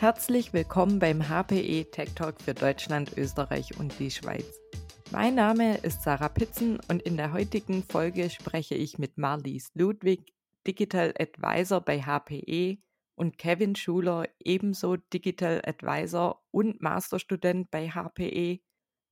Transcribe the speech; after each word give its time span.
Herzlich 0.00 0.52
willkommen 0.52 1.00
beim 1.00 1.28
HPE 1.28 1.90
Tech 1.90 2.10
Talk 2.14 2.40
für 2.40 2.54
Deutschland, 2.54 3.18
Österreich 3.18 3.76
und 3.80 3.98
die 3.98 4.12
Schweiz. 4.12 4.60
Mein 5.10 5.34
Name 5.34 5.78
ist 5.78 6.02
Sarah 6.02 6.28
Pitzen 6.28 6.78
und 6.88 7.02
in 7.02 7.16
der 7.16 7.32
heutigen 7.32 7.82
Folge 7.82 8.30
spreche 8.30 8.76
ich 8.76 9.00
mit 9.00 9.18
Marlies 9.18 9.72
Ludwig, 9.74 10.32
Digital 10.64 11.12
Advisor 11.18 11.80
bei 11.80 12.02
HPE 12.02 12.78
und 13.16 13.38
Kevin 13.38 13.74
Schuler, 13.74 14.28
ebenso 14.38 14.94
Digital 14.94 15.62
Advisor 15.66 16.44
und 16.52 16.80
Masterstudent 16.80 17.68
bei 17.72 17.88
HPE, 17.88 18.60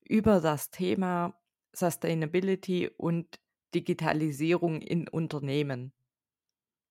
über 0.08 0.40
das 0.40 0.70
Thema 0.70 1.36
Sustainability 1.74 2.90
und 2.96 3.40
Digitalisierung 3.74 4.80
in 4.82 5.08
Unternehmen. 5.08 5.95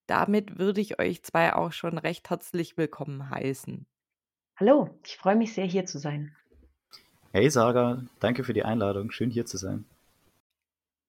Damit 0.08 0.60
würde 0.60 0.82
ich 0.82 1.00
euch 1.00 1.24
zwei 1.24 1.54
auch 1.54 1.72
schon 1.72 1.98
recht 1.98 2.30
herzlich 2.30 2.78
willkommen 2.78 3.30
heißen. 3.30 3.88
Hallo, 4.58 4.90
ich 5.04 5.18
freue 5.18 5.36
mich 5.36 5.54
sehr, 5.54 5.66
hier 5.66 5.86
zu 5.86 5.98
sein. 5.98 6.36
Hey 7.32 7.50
Sarah, 7.50 8.04
danke 8.20 8.44
für 8.44 8.54
die 8.54 8.64
Einladung. 8.64 9.12
Schön 9.12 9.32
hier 9.32 9.46
zu 9.46 9.58
sein. 9.58 9.86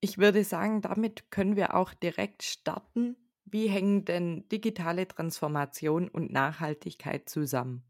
Ich 0.01 0.19
würde 0.19 0.45
sagen, 0.45 0.81
damit 0.81 1.31
können 1.31 1.57
wir 1.57 1.75
auch 1.75 1.95
direkt 1.95 2.43
starten. 2.43 3.17
Wie 3.45 3.69
hängen 3.69 4.05
denn 4.05 4.49
digitale 4.49 5.07
Transformation 5.07 6.09
und 6.09 6.33
Nachhaltigkeit 6.33 7.29
zusammen? 7.29 7.85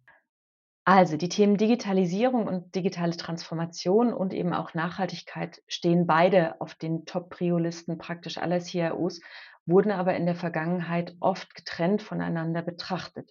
Also 0.84 1.16
die 1.16 1.28
Themen 1.28 1.56
Digitalisierung 1.56 2.46
und 2.46 2.74
digitale 2.74 3.16
Transformation 3.16 4.12
und 4.12 4.32
eben 4.32 4.52
auch 4.52 4.74
Nachhaltigkeit 4.74 5.62
stehen 5.66 6.06
beide 6.06 6.60
auf 6.60 6.74
den 6.74 7.06
Top-Prio-Listen 7.06 7.98
praktisch 7.98 8.38
aller 8.38 8.60
CIOs 8.60 9.20
wurden 9.66 9.90
aber 9.90 10.16
in 10.16 10.26
der 10.26 10.36
Vergangenheit 10.36 11.16
oft 11.20 11.54
getrennt 11.54 12.02
voneinander 12.02 12.62
betrachtet. 12.62 13.30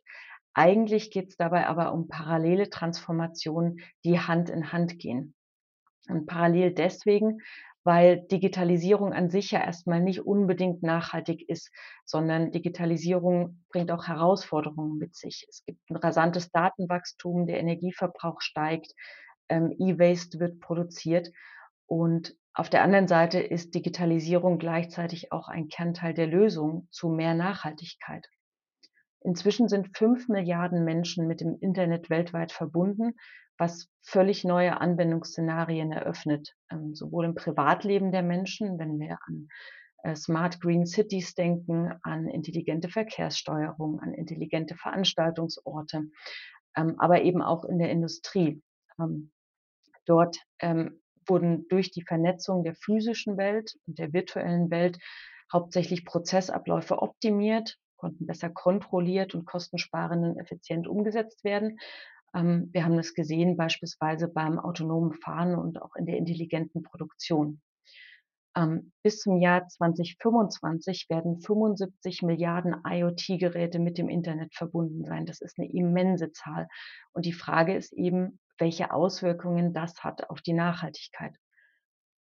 Eigentlich 0.54 1.12
geht 1.12 1.30
es 1.30 1.38
dabei 1.38 1.68
aber 1.68 1.94
um 1.94 2.08
parallele 2.08 2.70
Transformationen, 2.70 3.80
die 4.04 4.20
Hand 4.20 4.50
in 4.50 4.72
Hand 4.72 5.00
gehen. 5.00 5.34
Und 6.08 6.28
parallel 6.28 6.74
deswegen, 6.74 7.40
weil 7.84 8.22
Digitalisierung 8.22 9.14
an 9.14 9.30
sich 9.30 9.52
ja 9.52 9.64
erstmal 9.64 10.02
nicht 10.02 10.22
unbedingt 10.22 10.82
nachhaltig 10.82 11.48
ist, 11.48 11.72
sondern 12.04 12.52
Digitalisierung 12.52 13.64
bringt 13.70 13.92
auch 13.92 14.08
Herausforderungen 14.08 14.98
mit 14.98 15.16
sich. 15.16 15.46
Es 15.50 15.64
gibt 15.66 15.80
ein 15.90 15.96
rasantes 15.96 16.52
Datenwachstum, 16.52 17.46
der 17.46 17.60
Energieverbrauch 17.60 18.42
steigt, 18.42 18.94
ähm, 19.50 19.72
E-Waste 19.78 20.40
wird 20.40 20.60
produziert 20.60 21.32
und 21.86 22.36
auf 22.56 22.70
der 22.70 22.84
anderen 22.84 23.10
Seite 23.10 23.40
ist 23.40 23.76
Digitalisierung 23.76 24.60
gleichzeitig 24.60 25.34
auch 25.34 25.50
ein 25.50 25.68
Kernteil 25.68 26.14
der 26.14 26.28
Lösung 26.28 26.88
zu 26.90 27.10
mehr 27.10 27.34
Nachhaltigkeit. 27.34 28.26
Inzwischen 29.20 29.68
sind 29.68 29.98
fünf 29.98 30.30
Milliarden 30.30 30.86
Menschen 30.86 31.28
mit 31.28 31.42
dem 31.42 31.58
Internet 31.60 32.10
weltweit 32.10 32.54
verbunden, 32.54 33.16
was 33.58 33.90
völlig 34.02 34.46
neue 34.46 34.80
Anwendungsszenarien 34.80 35.92
eröffnet, 35.92 36.54
ähm, 36.72 36.96
sowohl 36.96 37.26
im 37.26 37.36
Privatleben 37.36 38.14
der 38.14 38.24
Menschen, 38.24 38.80
wenn 38.80 39.00
wir 39.00 39.18
an 39.28 39.50
äh, 40.04 40.16
Smart 40.16 40.62
Green 40.62 40.86
Cities 40.86 41.36
denken, 41.36 41.92
an 42.04 42.30
intelligente 42.30 42.88
Verkehrssteuerung, 42.88 44.00
an 44.00 44.14
intelligente 44.14 44.76
Veranstaltungsorte, 44.76 46.04
ähm, 46.78 46.96
aber 47.00 47.24
eben 47.24 47.42
auch 47.42 47.66
in 47.66 47.80
der 47.80 47.90
Industrie. 47.90 48.62
Ähm, 48.98 49.32
dort 50.06 50.38
wurden 51.28 51.68
durch 51.70 51.92
die 51.92 52.04
Vernetzung 52.04 52.64
der 52.64 52.76
physischen 52.76 53.38
Welt 53.38 53.76
und 53.88 54.00
der 54.00 54.14
virtuellen 54.14 54.70
Welt 54.70 55.00
hauptsächlich 55.52 56.06
Prozessabläufe 56.06 57.02
optimiert, 57.02 57.78
konnten 57.98 58.26
besser 58.26 58.50
kontrolliert 58.50 59.36
und 59.36 59.46
kostensparend 59.46 60.24
und 60.24 60.40
effizient 60.40 60.88
umgesetzt 60.88 61.44
werden. 61.44 61.80
Ähm, 62.36 62.70
wir 62.72 62.84
haben 62.84 62.98
das 62.98 63.14
gesehen 63.14 63.58
beispielsweise 63.58 64.28
beim 64.28 64.60
autonomen 64.60 65.14
Fahren 65.14 65.56
und 65.56 65.82
auch 65.82 65.96
in 65.96 66.06
der 66.06 66.18
intelligenten 66.18 66.84
Produktion. 66.84 67.62
Ähm, 68.58 68.94
bis 69.04 69.20
zum 69.20 69.38
Jahr 69.38 69.68
2025 69.68 71.10
werden 71.10 71.42
75 71.42 72.22
Milliarden 72.22 72.76
IoT-Geräte 72.88 73.80
mit 73.80 73.98
dem 73.98 74.08
Internet 74.08 74.54
verbunden 74.56 75.04
sein. 75.04 75.26
Das 75.26 75.42
ist 75.42 75.60
eine 75.60 75.70
immense 75.70 76.32
Zahl. 76.32 76.68
Und 77.12 77.26
die 77.26 77.34
Frage 77.34 77.76
ist 77.76 77.92
eben, 77.94 78.40
welche 78.58 78.92
Auswirkungen 78.92 79.74
das 79.74 80.04
hat 80.04 80.30
auf 80.30 80.42
die 80.42 80.54
Nachhaltigkeit. 80.54 81.36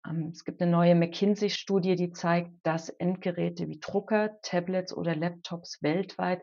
Ähm, 0.06 0.30
es 0.32 0.44
gibt 0.44 0.60
eine 0.60 0.70
neue 0.70 0.94
McKinsey-Studie, 0.94 1.96
die 1.96 2.12
zeigt, 2.12 2.52
dass 2.62 2.88
Endgeräte 2.88 3.68
wie 3.68 3.80
Drucker, 3.80 4.40
Tablets 4.42 4.96
oder 4.96 5.14
Laptops 5.16 5.82
weltweit 5.82 6.42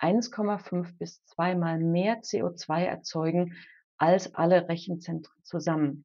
1,5 0.00 0.98
bis 0.98 1.24
zweimal 1.24 1.78
mehr 1.78 2.20
CO2 2.20 2.84
erzeugen 2.84 3.54
als 3.96 4.34
alle 4.34 4.68
Rechenzentren 4.68 5.42
zusammen. 5.44 6.04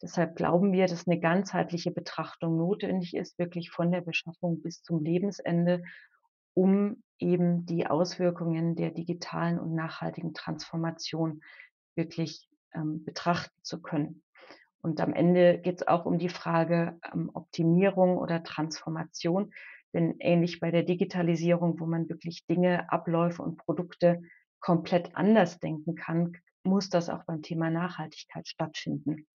Deshalb 0.00 0.36
glauben 0.36 0.72
wir, 0.72 0.86
dass 0.86 1.08
eine 1.08 1.18
ganzheitliche 1.18 1.90
Betrachtung 1.90 2.56
notwendig 2.56 3.16
ist, 3.16 3.38
wirklich 3.38 3.70
von 3.70 3.90
der 3.90 4.02
Beschaffung 4.02 4.62
bis 4.62 4.82
zum 4.82 5.02
Lebensende, 5.02 5.82
um 6.54 7.02
eben 7.18 7.66
die 7.66 7.86
Auswirkungen 7.86 8.76
der 8.76 8.90
digitalen 8.90 9.58
und 9.58 9.74
nachhaltigen 9.74 10.34
Transformation 10.34 11.40
wirklich 11.98 12.48
ähm, 12.72 13.04
betrachten 13.04 13.62
zu 13.62 13.82
können. 13.82 14.22
Und 14.80 15.00
am 15.00 15.12
Ende 15.12 15.58
geht 15.58 15.82
es 15.82 15.86
auch 15.86 16.06
um 16.06 16.18
die 16.18 16.30
Frage 16.30 16.98
ähm, 17.12 17.30
Optimierung 17.34 18.16
oder 18.16 18.42
Transformation. 18.42 19.52
Denn 19.92 20.16
ähnlich 20.20 20.60
bei 20.60 20.70
der 20.70 20.82
Digitalisierung, 20.82 21.78
wo 21.80 21.86
man 21.86 22.08
wirklich 22.08 22.46
Dinge, 22.46 22.90
Abläufe 22.90 23.42
und 23.42 23.58
Produkte 23.58 24.22
komplett 24.60 25.14
anders 25.16 25.58
denken 25.58 25.94
kann, 25.94 26.36
muss 26.62 26.88
das 26.88 27.08
auch 27.08 27.24
beim 27.24 27.42
Thema 27.42 27.70
Nachhaltigkeit 27.70 28.46
stattfinden. 28.46 29.26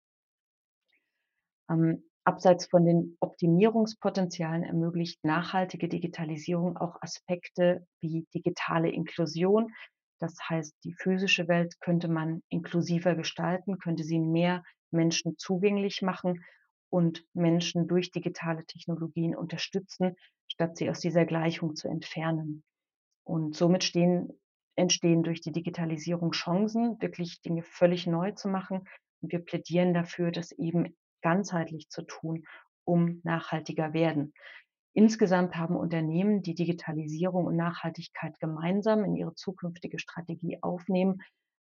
Ähm, 1.70 2.04
abseits 2.24 2.66
von 2.66 2.84
den 2.84 3.16
Optimierungspotenzialen 3.20 4.62
ermöglicht 4.62 5.24
nachhaltige 5.24 5.88
Digitalisierung 5.88 6.76
auch 6.76 7.00
Aspekte 7.00 7.86
wie 8.00 8.26
digitale 8.34 8.90
Inklusion, 8.90 9.72
das 10.22 10.36
heißt, 10.48 10.74
die 10.84 10.94
physische 10.94 11.48
Welt 11.48 11.80
könnte 11.80 12.08
man 12.08 12.42
inklusiver 12.48 13.14
gestalten, 13.14 13.78
könnte 13.78 14.04
sie 14.04 14.20
mehr 14.20 14.62
Menschen 14.90 15.36
zugänglich 15.36 16.00
machen 16.02 16.44
und 16.90 17.24
Menschen 17.34 17.88
durch 17.88 18.10
digitale 18.10 18.64
Technologien 18.66 19.34
unterstützen, 19.34 20.14
statt 20.46 20.76
sie 20.76 20.90
aus 20.90 21.00
dieser 21.00 21.24
Gleichung 21.24 21.74
zu 21.74 21.88
entfernen. 21.88 22.62
Und 23.24 23.56
somit 23.56 23.82
stehen, 23.82 24.28
entstehen 24.76 25.22
durch 25.22 25.40
die 25.40 25.52
Digitalisierung 25.52 26.32
Chancen, 26.32 27.00
wirklich 27.00 27.40
Dinge 27.40 27.62
völlig 27.62 28.06
neu 28.06 28.32
zu 28.32 28.48
machen. 28.48 28.86
Und 29.20 29.32
wir 29.32 29.40
plädieren 29.40 29.94
dafür, 29.94 30.30
das 30.30 30.52
eben 30.52 30.96
ganzheitlich 31.22 31.88
zu 31.88 32.02
tun, 32.02 32.44
um 32.84 33.20
nachhaltiger 33.24 33.92
werden. 33.92 34.34
Insgesamt 34.94 35.56
haben 35.56 35.76
Unternehmen, 35.76 36.42
die 36.42 36.54
Digitalisierung 36.54 37.46
und 37.46 37.56
Nachhaltigkeit 37.56 38.38
gemeinsam 38.40 39.04
in 39.04 39.16
ihre 39.16 39.34
zukünftige 39.34 39.98
Strategie 39.98 40.58
aufnehmen, 40.62 41.22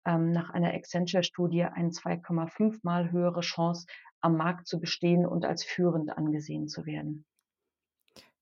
ähm, 0.05 0.31
nach 0.31 0.49
einer 0.49 0.73
Accenture-Studie 0.73 1.63
eine 1.63 1.89
2,5 1.89 2.79
mal 2.83 3.11
höhere 3.11 3.41
Chance, 3.41 3.85
am 4.19 4.35
Markt 4.35 4.67
zu 4.67 4.79
bestehen 4.79 5.25
und 5.25 5.45
als 5.45 5.63
führend 5.63 6.17
angesehen 6.17 6.67
zu 6.67 6.85
werden. 6.85 7.25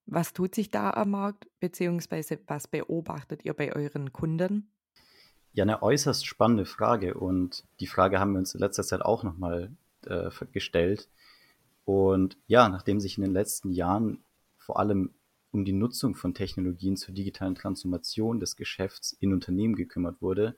Was 0.05 0.33
tut 0.33 0.55
sich 0.55 0.71
da 0.71 0.91
am 0.91 1.11
Markt, 1.11 1.47
beziehungsweise 1.59 2.39
was 2.47 2.67
beobachtet 2.67 3.45
ihr 3.45 3.53
bei 3.53 3.75
euren 3.75 4.11
Kunden? 4.11 4.71
Ja, 5.53 5.63
eine 5.63 5.83
äußerst 5.83 6.25
spannende 6.25 6.65
Frage 6.65 7.13
und 7.13 7.65
die 7.79 7.87
Frage 7.87 8.19
haben 8.19 8.33
wir 8.33 8.39
uns 8.39 8.55
in 8.55 8.61
letzter 8.61 8.83
Zeit 8.83 9.01
auch 9.01 9.23
nochmal 9.23 9.71
äh, 10.05 10.29
gestellt. 10.51 11.09
Und 11.85 12.37
ja, 12.47 12.69
nachdem 12.69 12.99
sich 12.99 13.17
in 13.17 13.23
den 13.23 13.33
letzten 13.33 13.71
Jahren 13.71 14.23
vor 14.61 14.79
allem 14.79 15.11
um 15.51 15.65
die 15.65 15.73
Nutzung 15.73 16.15
von 16.15 16.33
Technologien 16.33 16.95
zur 16.95 17.13
digitalen 17.13 17.55
Transformation 17.55 18.39
des 18.39 18.55
Geschäfts 18.55 19.11
in 19.19 19.33
Unternehmen 19.33 19.75
gekümmert 19.75 20.21
wurde, 20.21 20.55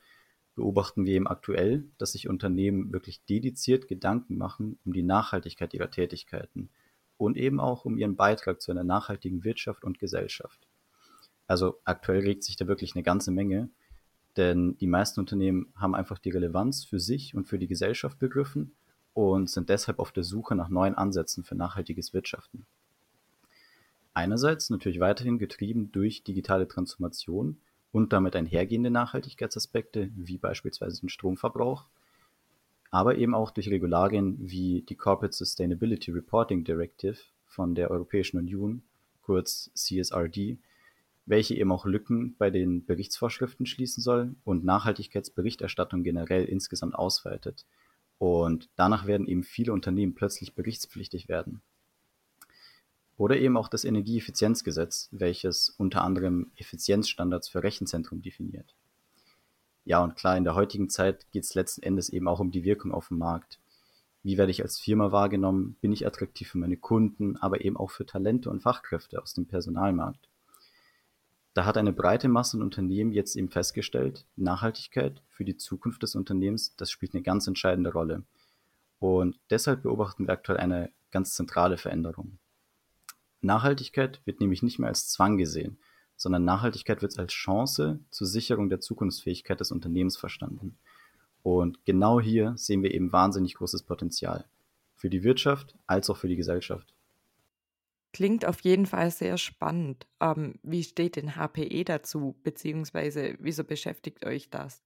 beobachten 0.56 1.06
wir 1.06 1.16
eben 1.16 1.28
aktuell, 1.28 1.86
dass 1.98 2.12
sich 2.12 2.30
Unternehmen 2.30 2.94
wirklich 2.94 3.26
dediziert 3.26 3.88
Gedanken 3.88 4.38
machen 4.38 4.78
um 4.86 4.94
die 4.94 5.02
Nachhaltigkeit 5.02 5.74
ihrer 5.74 5.90
Tätigkeiten 5.90 6.70
und 7.18 7.38
eben 7.38 7.60
auch 7.60 7.86
um 7.86 7.98
ihren 7.98 8.16
Beitrag 8.16 8.62
zu 8.62 8.72
einer 8.72 8.84
nachhaltigen 8.84 9.44
Wirtschaft 9.44 9.84
und 9.84 9.98
Gesellschaft. 9.98 10.68
Also 11.48 11.80
aktuell 11.86 12.20
regt 12.20 12.44
sich 12.44 12.56
da 12.56 12.68
wirklich 12.68 12.94
eine 12.94 13.04
ganze 13.04 13.32
Menge, 13.32 13.70
denn 14.38 14.78
die 14.78 14.88
meisten 14.88 15.20
Unternehmen 15.20 15.74
haben 15.76 15.96
einfach 15.96 16.20
die 16.20 16.32
Relevanz 16.32 16.84
für 16.84 17.00
sich 17.00 17.36
und 17.36 17.48
für 17.48 17.58
die 17.58 17.68
Gesellschaft 17.68 18.20
begriffen 18.20 18.76
und 19.14 19.50
sind 19.50 19.70
deshalb 19.70 20.00
auf 20.00 20.12
der 20.12 20.24
Suche 20.24 20.56
nach 20.56 20.70
neuen 20.70 20.96
Ansätzen 20.96 21.44
für 21.44 21.56
nachhaltiges 21.56 22.14
Wirtschaften. 22.14 22.66
Einerseits 24.14 24.70
natürlich 24.70 25.00
weiterhin 25.00 25.40
getrieben 25.40 25.92
durch 25.92 26.24
digitale 26.24 26.68
Transformation 26.68 27.58
und 27.92 28.14
damit 28.14 28.36
einhergehende 28.36 28.92
Nachhaltigkeitsaspekte, 28.92 30.12
wie 30.16 30.38
beispielsweise 30.38 31.02
den 31.02 31.10
Stromverbrauch, 31.10 31.86
aber 32.92 33.18
eben 33.18 33.34
auch 33.34 33.50
durch 33.52 33.70
Regularien 33.70 34.38
wie 34.40 34.82
die 34.82 34.96
Corporate 34.96 35.36
Sustainability 35.36 36.12
Reporting 36.12 36.64
Directive 36.64 37.18
von 37.46 37.74
der 37.74 37.90
Europäischen 37.90 38.38
Union, 38.38 38.84
kurz 39.24 39.72
CSRD, 39.74 40.60
welche 41.26 41.56
eben 41.56 41.72
auch 41.72 41.86
Lücken 41.86 42.36
bei 42.38 42.50
den 42.50 42.86
Berichtsvorschriften 42.86 43.66
schließen 43.66 44.04
soll 44.04 44.36
und 44.44 44.64
Nachhaltigkeitsberichterstattung 44.64 46.04
generell 46.04 46.46
insgesamt 46.46 46.96
ausweitet. 46.96 47.66
Und 48.20 48.70
danach 48.76 49.08
werden 49.08 49.28
eben 49.28 49.44
viele 49.44 49.74
Unternehmen 49.74 50.14
plötzlich 50.14 50.54
berichtspflichtig 50.54 51.30
werden. 51.30 51.62
Oder 53.18 53.38
eben 53.38 53.58
auch 53.58 53.68
das 53.68 53.86
Energieeffizienzgesetz, 53.86 55.10
welches 55.12 55.70
unter 55.70 56.04
anderem 56.04 56.52
Effizienzstandards 56.56 57.50
für 57.50 57.64
Rechenzentren 57.64 58.22
definiert. 58.22 58.76
Ja, 59.86 60.04
und 60.04 60.16
klar, 60.16 60.38
in 60.38 60.44
der 60.44 60.56
heutigen 60.56 60.90
Zeit 60.90 61.30
geht 61.32 61.44
es 61.44 61.56
letzten 61.56 61.84
Endes 61.84 62.10
eben 62.10 62.28
auch 62.28 62.40
um 62.40 62.52
die 62.52 62.64
Wirkung 62.64 62.92
auf 62.92 63.10
dem 63.10 63.18
Markt. 63.18 63.60
Wie 64.24 64.38
werde 64.38 64.52
ich 64.52 64.64
als 64.64 64.80
Firma 64.80 65.12
wahrgenommen? 65.12 65.76
Bin 65.82 65.92
ich 65.92 66.08
attraktiv 66.08 66.50
für 66.50 66.58
meine 66.58 66.78
Kunden, 66.78 67.36
aber 67.38 67.66
eben 67.66 67.76
auch 67.76 67.92
für 67.92 68.06
Talente 68.06 68.50
und 68.50 68.62
Fachkräfte 68.62 69.22
aus 69.22 69.34
dem 69.34 69.46
Personalmarkt? 69.46 70.30
Da 71.54 71.66
hat 71.66 71.78
eine 71.78 71.94
breite 71.94 72.30
Masse 72.30 72.58
an 72.58 72.64
Unternehmen 72.64 73.12
jetzt 73.12 73.36
eben 73.36 73.50
festgestellt, 73.50 74.26
Nachhaltigkeit 74.38 75.22
für 75.30 75.46
die 75.46 75.58
Zukunft 75.58 76.02
des 76.02 76.16
Unternehmens, 76.16 76.76
das 76.78 76.90
spielt 76.90 77.14
eine 77.14 77.22
ganz 77.22 77.46
entscheidende 77.46 77.92
Rolle. 77.92 78.24
Und 79.00 79.38
deshalb 79.50 79.84
beobachten 79.84 80.26
wir 80.26 80.34
aktuell 80.34 80.58
eine 80.58 80.90
ganz 81.12 81.36
zentrale 81.36 81.78
Veränderung. 81.78 82.40
Nachhaltigkeit 83.44 84.22
wird 84.26 84.40
nämlich 84.40 84.64
nicht 84.64 84.80
mehr 84.80 84.90
als 84.90 85.10
Zwang 85.10 85.38
gesehen, 85.38 85.78
sondern 86.16 86.46
Nachhaltigkeit 86.46 87.02
wird 87.02 87.18
als 87.20 87.34
Chance 87.34 88.00
zur 88.10 88.28
Sicherung 88.28 88.70
der 88.70 88.80
Zukunftsfähigkeit 88.80 89.60
des 89.60 89.72
Unternehmens 89.72 90.18
verstanden. 90.18 90.78
Und 91.42 91.84
genau 91.86 92.20
hier 92.20 92.54
sehen 92.56 92.84
wir 92.84 92.94
eben 92.94 93.12
wahnsinnig 93.12 93.56
großes 93.56 93.84
Potenzial. 93.84 94.46
Für 94.96 95.10
die 95.10 95.24
Wirtschaft 95.24 95.76
als 95.86 96.10
auch 96.10 96.18
für 96.18 96.30
die 96.30 96.38
Gesellschaft. 96.38 96.94
Klingt 98.14 98.46
auf 98.46 98.62
jeden 98.62 98.86
Fall 98.86 99.10
sehr 99.12 99.38
spannend. 99.38 100.08
Ähm, 100.22 100.60
wie 100.62 100.84
steht 100.84 101.16
denn 101.16 101.36
HPE 101.36 101.84
dazu, 101.84 102.36
beziehungsweise 102.44 103.36
wieso 103.40 103.64
beschäftigt 103.64 104.26
euch 104.26 104.50
das? 104.50 104.84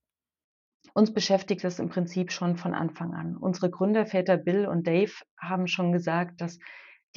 Uns 0.94 1.13
beschäftigt 1.13 1.63
es 1.65 1.80
im 1.80 1.89
Prinzip 1.89 2.31
schon 2.31 2.56
von 2.56 2.74
Anfang 2.74 3.13
an. 3.13 3.36
Unsere 3.38 3.69
Gründerväter 3.69 4.38
Bill 4.38 4.65
und 4.65 4.88
Dave 4.88 5.12
haben 5.38 5.68
schon 5.68 5.92
gesagt, 5.92 6.42
dass 6.42 6.57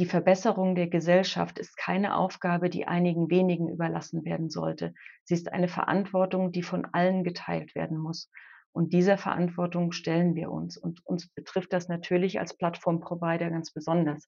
die 0.01 0.07
Verbesserung 0.07 0.75
der 0.75 0.89
Gesellschaft 0.89 1.59
ist 1.59 1.77
keine 1.77 2.17
Aufgabe, 2.17 2.71
die 2.71 2.87
einigen 2.87 3.29
wenigen 3.29 3.69
überlassen 3.69 4.25
werden 4.25 4.49
sollte. 4.49 4.95
Sie 5.25 5.35
ist 5.35 5.53
eine 5.53 5.69
Verantwortung, 5.69 6.53
die 6.53 6.63
von 6.63 6.87
allen 6.87 7.23
geteilt 7.23 7.75
werden 7.75 7.99
muss. 7.99 8.31
Und 8.73 8.95
dieser 8.95 9.19
Verantwortung 9.19 9.93
stellen 9.93 10.35
wir 10.35 10.51
uns. 10.51 10.79
Und 10.79 11.05
uns 11.05 11.29
betrifft 11.29 11.75
das 11.75 11.89
natürlich 11.89 12.41
als 12.41 12.57
Plattformprovider 12.57 13.51
ganz 13.51 13.75
besonders, 13.75 14.27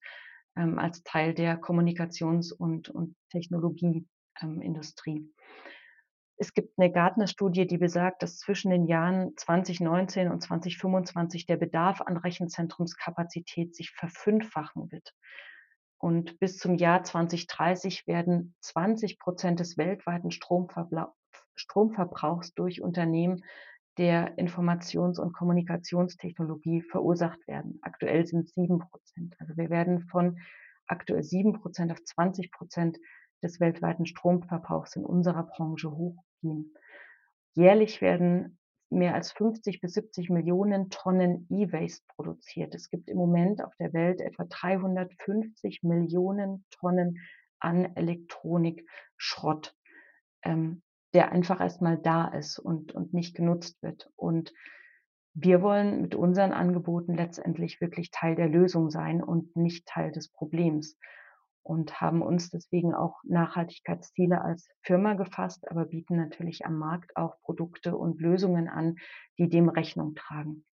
ähm, 0.55 0.77
als 0.77 1.01
Teil 1.01 1.33
der 1.33 1.59
Kommunikations- 1.59 2.53
und, 2.53 2.89
und 2.89 3.15
Technologieindustrie. 3.31 5.17
Ähm, 5.17 5.33
es 6.37 6.53
gibt 6.53 6.77
eine 6.77 6.91
Gartner-Studie, 6.91 7.65
die 7.65 7.79
besagt, 7.79 8.21
dass 8.21 8.37
zwischen 8.37 8.69
den 8.69 8.85
Jahren 8.85 9.35
2019 9.37 10.29
und 10.29 10.39
2025 10.39 11.47
der 11.47 11.57
Bedarf 11.57 12.01
an 12.01 12.17
Rechenzentrumskapazität 12.17 13.75
sich 13.75 13.89
verfünffachen 13.89 14.91
wird. 14.91 15.15
Und 16.03 16.37
bis 16.39 16.57
zum 16.57 16.75
Jahr 16.75 17.05
2030 17.05 18.07
werden 18.07 18.55
20 18.59 19.19
Prozent 19.19 19.61
des 19.61 19.77
weltweiten 19.77 20.31
Stromverbrauchs 20.31 22.53
durch 22.55 22.81
Unternehmen 22.81 23.41
der 23.97 24.37
Informations- 24.37 25.17
und 25.17 25.31
Kommunikationstechnologie 25.31 26.81
verursacht 26.81 27.47
werden. 27.47 27.79
Aktuell 27.83 28.25
sind 28.25 28.49
es 28.49 28.53
sieben 28.53 28.79
Prozent. 28.79 29.33
Also 29.39 29.55
wir 29.55 29.69
werden 29.69 30.01
von 30.01 30.39
aktuell 30.87 31.23
sieben 31.23 31.53
Prozent 31.53 31.89
auf 31.93 32.03
20 32.03 32.51
Prozent 32.51 32.97
des 33.41 33.61
weltweiten 33.61 34.05
Stromverbrauchs 34.05 34.97
in 34.97 35.05
unserer 35.05 35.43
Branche 35.43 35.89
hochgehen. 35.89 36.73
Jährlich 37.53 38.01
werden 38.01 38.59
mehr 38.93 39.15
als 39.15 39.31
50 39.33 39.81
bis 39.81 39.93
70 39.93 40.29
Millionen 40.29 40.89
Tonnen 40.89 41.47
E-Waste 41.49 42.05
produziert. 42.15 42.75
Es 42.75 42.89
gibt 42.89 43.09
im 43.09 43.17
Moment 43.17 43.63
auf 43.63 43.75
der 43.77 43.93
Welt 43.93 44.21
etwa 44.21 44.45
350 44.45 45.83
Millionen 45.83 46.65
Tonnen 46.71 47.19
an 47.59 47.95
Elektronikschrott, 47.95 49.75
ähm, 50.43 50.81
der 51.13 51.31
einfach 51.31 51.59
erstmal 51.59 51.97
da 51.97 52.27
ist 52.27 52.59
und, 52.59 52.93
und 52.93 53.13
nicht 53.13 53.35
genutzt 53.35 53.81
wird. 53.81 54.09
Und 54.15 54.53
wir 55.33 55.61
wollen 55.61 56.01
mit 56.01 56.15
unseren 56.15 56.51
Angeboten 56.51 57.15
letztendlich 57.15 57.81
wirklich 57.81 58.11
Teil 58.11 58.35
der 58.35 58.49
Lösung 58.49 58.89
sein 58.89 59.23
und 59.23 59.55
nicht 59.55 59.87
Teil 59.87 60.11
des 60.11 60.29
Problems 60.29 60.97
und 61.63 62.01
haben 62.01 62.21
uns 62.21 62.49
deswegen 62.49 62.93
auch 62.93 63.21
Nachhaltigkeitsziele 63.23 64.41
als 64.41 64.69
Firma 64.81 65.13
gefasst, 65.13 65.69
aber 65.69 65.85
bieten 65.85 66.17
natürlich 66.17 66.65
am 66.65 66.77
Markt 66.77 67.15
auch 67.15 67.39
Produkte 67.41 67.97
und 67.97 68.19
Lösungen 68.19 68.67
an, 68.67 68.97
die 69.37 69.49
dem 69.49 69.69
Rechnung 69.69 70.15
tragen. 70.15 70.65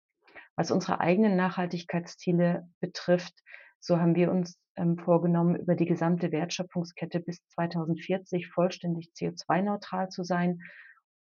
Was 0.56 0.70
unsere 0.70 1.00
eigenen 1.00 1.36
Nachhaltigkeitsziele 1.36 2.68
betrifft, 2.80 3.34
so 3.78 3.98
haben 3.98 4.14
wir 4.14 4.30
uns 4.30 4.58
ähm, 4.76 4.98
vorgenommen, 4.98 5.56
über 5.56 5.74
die 5.74 5.86
gesamte 5.86 6.32
Wertschöpfungskette 6.32 7.20
bis 7.20 7.40
2040 7.54 8.48
vollständig 8.48 9.12
CO2-neutral 9.16 10.08
zu 10.08 10.22
sein 10.24 10.60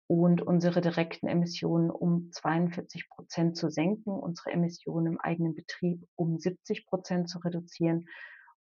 und 0.08 0.42
unsere 0.42 0.80
direkten 0.80 1.28
Emissionen 1.28 1.90
um 1.90 2.32
42 2.32 3.08
Prozent 3.08 3.56
zu 3.56 3.70
senken, 3.70 4.10
unsere 4.10 4.50
Emissionen 4.50 5.14
im 5.14 5.20
eigenen 5.20 5.54
Betrieb 5.54 6.04
um 6.16 6.38
70 6.38 6.84
Prozent 6.86 7.30
zu 7.30 7.38
reduzieren 7.38 8.06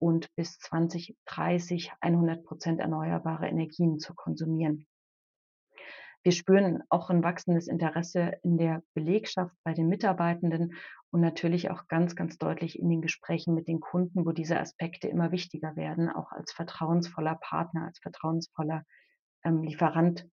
und 0.02 0.34
bis 0.36 0.58
2030 0.58 1.92
100 2.02 2.44
Prozent 2.44 2.80
erneuerbare 2.80 3.48
Energien 3.48 4.00
zu 4.00 4.16
konsumieren. 4.16 4.88
Wir 6.24 6.32
spüren 6.32 6.84
auch 6.90 7.10
ein 7.10 7.24
wachsendes 7.24 7.68
Interesse 7.68 8.34
in 8.44 8.58
der 8.58 8.84
Belegschaft 8.94 9.56
bei 9.64 9.74
den 9.74 9.88
Mitarbeitenden 9.88 10.74
und 11.12 11.22
natürlich 11.22 11.70
auch 11.70 11.88
ganz, 11.88 12.16
ganz 12.16 12.38
deutlich 12.38 12.80
in 12.80 12.90
den 12.90 13.02
Gesprächen 13.02 13.54
mit 13.54 13.68
den 13.68 13.80
Kunden, 13.80 14.26
wo 14.26 14.32
diese 14.32 14.60
Aspekte 14.60 15.08
immer 15.08 15.32
wichtiger 15.32 15.76
werden, 15.76 16.10
auch 16.10 16.32
als 16.32 16.52
vertrauensvoller 16.52 17.36
Partner, 17.36 17.86
als 17.86 18.00
vertrauensvoller 18.00 18.84
ähm, 19.44 19.62
Lieferant 19.64 20.28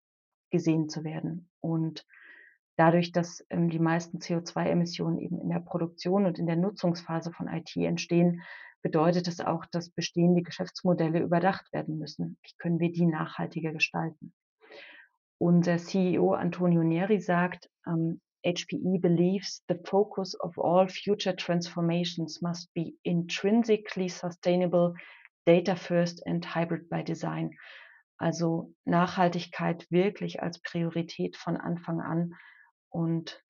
gesehen 0.51 0.89
zu 0.89 1.05
werden. 1.05 1.51
Und 1.61 2.07
dadurch, 2.77 3.13
dass 3.13 3.45
ähm, 3.51 3.71
die 3.71 3.79
meisten 3.79 4.19
CO2-Emissionen 4.19 5.19
eben 5.19 5.41
in 5.41 5.49
der 5.49 5.61
Produktion 5.61 6.27
und 6.27 6.39
in 6.39 6.47
der 6.47 6.57
Nutzungsphase 6.57 7.33
von 7.33 7.49
IT 7.49 7.77
entstehen, 7.77 8.43
bedeutet 8.83 9.29
es 9.29 9.41
auch, 9.41 9.65
dass 9.67 9.91
bestehende 9.91 10.43
Geschäftsmodelle 10.43 11.21
überdacht 11.21 11.73
werden 11.73 11.99
müssen. 11.99 12.37
Wie 12.43 12.53
können 12.59 12.81
wir 12.81 12.93
die 12.93 13.07
nachhaltiger 13.07 13.73
gestalten? 13.73 14.35
Unser 15.39 15.79
CEO 15.79 16.35
Antonio 16.35 16.83
Neri 16.83 17.21
sagt, 17.21 17.69
um, 17.87 18.21
HPE 18.45 18.99
believes 19.01 19.63
the 19.69 19.79
focus 19.87 20.39
of 20.41 20.59
all 20.59 20.87
future 20.87 21.35
transformations 21.35 22.43
must 22.43 22.73
be 22.75 22.95
intrinsically 23.03 24.09
sustainable, 24.09 24.95
data 25.47 25.75
first 25.75 26.27
and 26.27 26.45
hybrid 26.45 26.91
by 26.91 27.03
design. 27.03 27.57
Also 28.19 28.75
Nachhaltigkeit 28.85 29.87
wirklich 29.91 30.43
als 30.43 30.61
Priorität 30.61 31.37
von 31.37 31.57
Anfang 31.57 32.01
an 32.01 32.35
und 32.95 33.45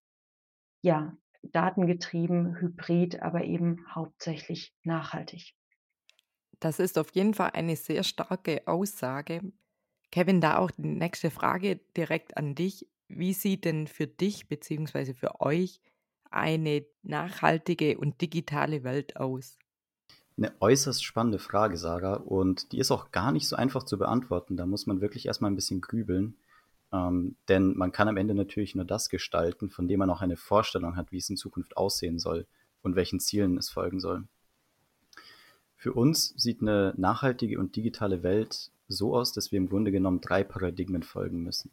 ja, 0.81 1.17
datengetrieben, 1.43 2.59
hybrid, 2.61 3.21
aber 3.23 3.45
eben 3.45 3.85
hauptsächlich 3.95 4.75
nachhaltig. 4.83 5.55
Das 6.61 6.79
ist 6.79 6.99
auf 6.99 7.11
jeden 7.15 7.35
Fall 7.35 7.51
eine 7.51 7.77
sehr 7.77 8.03
starke 8.05 8.67
Aussage. 8.67 9.53
Kevin, 10.11 10.41
da 10.41 10.57
auch 10.59 10.71
die 10.71 10.87
nächste 10.87 11.31
Frage 11.31 11.77
direkt 11.97 12.37
an 12.39 12.55
dich. 12.55 12.89
Wie 13.09 13.35
sieht 13.35 13.67
denn 13.67 13.87
für 13.87 14.07
dich 14.07 14.49
bzw. 14.49 15.13
für 15.13 15.41
euch 15.41 15.81
eine 16.31 16.87
nachhaltige 17.03 17.99
und 17.99 18.23
digitale 18.23 18.83
Welt 18.83 19.17
aus? 19.17 19.59
Eine 20.39 20.55
äußerst 20.61 21.05
spannende 21.05 21.39
Frage, 21.39 21.77
Sarah, 21.77 22.17
und 22.17 22.73
die 22.73 22.79
ist 22.79 22.91
auch 22.91 23.11
gar 23.11 23.31
nicht 23.31 23.47
so 23.47 23.57
einfach 23.57 23.83
zu 23.83 23.99
beantworten. 23.99 24.57
Da 24.57 24.65
muss 24.65 24.87
man 24.87 25.03
wirklich 25.03 25.27
erstmal 25.27 25.51
ein 25.51 25.57
bisschen 25.57 25.83
grübeln. 25.83 26.39
Ähm, 26.93 27.37
denn 27.49 27.77
man 27.77 27.93
kann 27.93 28.09
am 28.09 28.17
Ende 28.17 28.35
natürlich 28.35 28.75
nur 28.75 28.85
das 28.85 29.09
gestalten, 29.09 29.71
von 29.71 29.89
dem 29.89 29.99
man 29.99 30.11
auch 30.11 30.21
eine 30.21 30.37
Vorstellung 30.37 30.97
hat, 30.97 31.13
wie 31.13 31.19
es 31.19 31.31
in 31.31 31.37
Zukunft 31.37 31.77
aussehen 31.77 32.19
soll 32.19 32.47
und 32.83 32.97
welchen 32.97 33.21
Zielen 33.21 33.59
es 33.59 33.71
folgen 33.71 34.01
soll. 34.01 34.25
Für 35.77 35.93
uns 35.93 36.35
sieht 36.37 36.63
eine 36.63 36.95
nachhaltige 36.97 37.59
und 37.59 37.77
digitale 37.77 38.23
Welt 38.23 38.71
so 38.89 39.17
aus, 39.17 39.33
dass 39.33 39.53
wir 39.53 39.59
im 39.59 39.69
Grunde 39.69 39.93
genommen 39.93 40.21
drei 40.21 40.45
Paradigmen 40.45 41.03
folgen 41.03 41.43
müssen. 41.43 41.71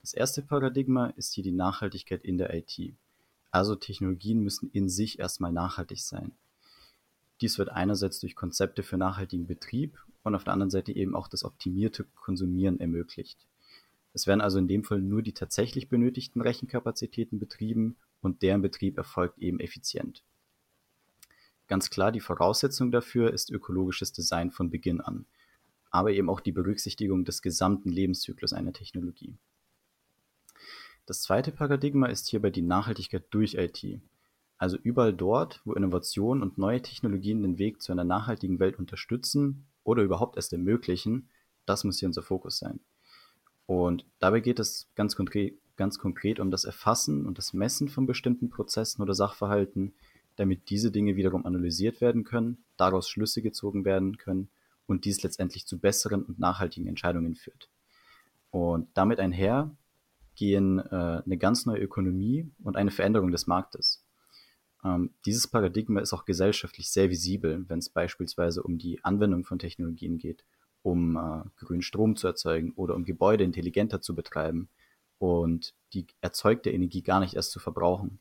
Das 0.00 0.14
erste 0.14 0.42
Paradigma 0.42 1.06
ist 1.16 1.32
hier 1.32 1.44
die 1.44 1.52
Nachhaltigkeit 1.52 2.24
in 2.24 2.38
der 2.38 2.54
IT. 2.54 2.94
Also 3.50 3.76
Technologien 3.76 4.40
müssen 4.40 4.70
in 4.72 4.88
sich 4.88 5.18
erstmal 5.18 5.52
nachhaltig 5.52 6.00
sein. 6.00 6.32
Dies 7.40 7.58
wird 7.58 7.70
einerseits 7.70 8.20
durch 8.20 8.34
Konzepte 8.34 8.82
für 8.82 8.96
nachhaltigen 8.96 9.46
Betrieb 9.46 9.98
und 10.22 10.34
auf 10.34 10.44
der 10.44 10.52
anderen 10.52 10.70
Seite 10.70 10.92
eben 10.92 11.14
auch 11.14 11.28
das 11.28 11.44
optimierte 11.44 12.04
Konsumieren 12.14 12.80
ermöglicht. 12.80 13.38
Es 14.14 14.26
werden 14.26 14.40
also 14.40 14.58
in 14.58 14.68
dem 14.68 14.84
Fall 14.84 15.00
nur 15.00 15.22
die 15.22 15.32
tatsächlich 15.32 15.88
benötigten 15.88 16.42
Rechenkapazitäten 16.42 17.38
betrieben 17.38 17.96
und 18.20 18.42
deren 18.42 18.62
Betrieb 18.62 18.98
erfolgt 18.98 19.38
eben 19.38 19.58
effizient. 19.60 20.22
Ganz 21.68 21.88
klar, 21.88 22.12
die 22.12 22.20
Voraussetzung 22.20 22.90
dafür 22.90 23.32
ist 23.32 23.50
ökologisches 23.50 24.12
Design 24.12 24.50
von 24.50 24.70
Beginn 24.70 25.00
an. 25.00 25.26
aber 25.92 26.10
eben 26.10 26.30
auch 26.30 26.40
die 26.40 26.52
Berücksichtigung 26.52 27.24
des 27.24 27.42
gesamten 27.42 27.90
Lebenszyklus 27.90 28.52
einer 28.52 28.72
Technologie. 28.72 29.36
Das 31.06 31.20
zweite 31.20 31.52
Paradigma 31.52 32.06
ist 32.06 32.28
hierbei 32.28 32.50
die 32.50 32.62
Nachhaltigkeit 32.62 33.24
durch 33.30 33.54
IT. 33.54 34.00
Also 34.56 34.78
überall 34.78 35.12
dort, 35.12 35.60
wo 35.64 35.74
Innovation 35.74 36.42
und 36.42 36.56
neue 36.56 36.80
Technologien 36.80 37.42
den 37.42 37.58
Weg 37.58 37.82
zu 37.82 37.92
einer 37.92 38.04
nachhaltigen 38.04 38.58
Welt 38.58 38.78
unterstützen 38.78 39.66
oder 39.84 40.02
überhaupt 40.02 40.36
erst 40.36 40.52
ermöglichen, 40.52 41.28
das 41.66 41.84
muss 41.84 41.98
hier 41.98 42.08
unser 42.08 42.22
Fokus 42.22 42.58
sein. 42.58 42.80
Und 43.72 44.04
dabei 44.18 44.40
geht 44.40 44.58
es 44.58 44.90
ganz 44.96 45.16
konkret, 45.16 45.54
ganz 45.76 45.98
konkret 45.98 46.40
um 46.40 46.50
das 46.50 46.66
Erfassen 46.66 47.24
und 47.24 47.38
das 47.38 47.54
Messen 47.54 47.88
von 47.88 48.04
bestimmten 48.04 48.50
Prozessen 48.50 49.00
oder 49.00 49.14
Sachverhalten, 49.14 49.94
damit 50.36 50.68
diese 50.68 50.90
Dinge 50.90 51.16
wiederum 51.16 51.46
analysiert 51.46 52.02
werden 52.02 52.22
können, 52.22 52.66
daraus 52.76 53.08
Schlüsse 53.08 53.40
gezogen 53.40 53.86
werden 53.86 54.18
können 54.18 54.50
und 54.84 55.06
dies 55.06 55.22
letztendlich 55.22 55.66
zu 55.66 55.78
besseren 55.78 56.22
und 56.22 56.38
nachhaltigen 56.38 56.86
Entscheidungen 56.86 57.34
führt. 57.34 57.70
Und 58.50 58.88
damit 58.92 59.20
einher 59.20 59.74
gehen 60.34 60.78
äh, 60.78 61.22
eine 61.24 61.38
ganz 61.38 61.64
neue 61.64 61.80
Ökonomie 61.80 62.50
und 62.62 62.76
eine 62.76 62.90
Veränderung 62.90 63.30
des 63.30 63.46
Marktes. 63.46 64.04
Ähm, 64.84 65.14
dieses 65.24 65.48
Paradigma 65.48 66.00
ist 66.00 66.12
auch 66.12 66.26
gesellschaftlich 66.26 66.90
sehr 66.90 67.08
visibel, 67.08 67.64
wenn 67.68 67.78
es 67.78 67.88
beispielsweise 67.88 68.62
um 68.62 68.76
die 68.76 69.02
Anwendung 69.02 69.44
von 69.44 69.58
Technologien 69.58 70.18
geht, 70.18 70.44
um 70.82 71.16
äh, 71.16 71.64
grünen 71.64 71.82
Strom 71.82 72.16
zu 72.16 72.26
erzeugen 72.26 72.72
oder 72.74 72.94
um 72.94 73.04
Gebäude 73.04 73.44
intelligenter 73.44 74.00
zu 74.00 74.14
betreiben 74.14 74.68
und 75.18 75.74
die 75.92 76.06
erzeugte 76.20 76.70
Energie 76.70 77.02
gar 77.02 77.20
nicht 77.20 77.34
erst 77.34 77.52
zu 77.52 77.60
verbrauchen. 77.60 78.18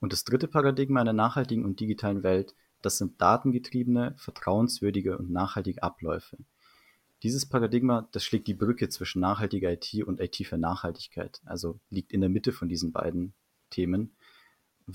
Und 0.00 0.12
das 0.12 0.24
dritte 0.24 0.48
Paradigma 0.48 1.00
einer 1.00 1.12
nachhaltigen 1.12 1.64
und 1.64 1.80
digitalen 1.80 2.22
Welt, 2.22 2.54
das 2.82 2.98
sind 2.98 3.20
datengetriebene, 3.20 4.14
vertrauenswürdige 4.16 5.18
und 5.18 5.30
nachhaltige 5.30 5.82
Abläufe. 5.82 6.38
Dieses 7.22 7.46
Paradigma, 7.46 8.08
das 8.12 8.24
schlägt 8.24 8.46
die 8.46 8.54
Brücke 8.54 8.88
zwischen 8.88 9.20
nachhaltiger 9.20 9.70
IT 9.70 10.02
und 10.06 10.20
IT 10.20 10.36
für 10.46 10.56
Nachhaltigkeit, 10.56 11.42
also 11.44 11.78
liegt 11.90 12.12
in 12.12 12.22
der 12.22 12.30
Mitte 12.30 12.52
von 12.52 12.68
diesen 12.68 12.92
beiden 12.92 13.34
Themen, 13.68 14.16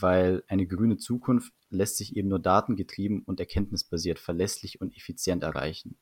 weil 0.01 0.43
eine 0.47 0.67
grüne 0.67 0.97
Zukunft 0.97 1.53
lässt 1.69 1.97
sich 1.97 2.15
eben 2.15 2.29
nur 2.29 2.39
datengetrieben 2.39 3.21
und 3.23 3.39
erkenntnisbasiert 3.39 4.19
verlässlich 4.19 4.81
und 4.81 4.95
effizient 4.95 5.43
erreichen. 5.43 5.97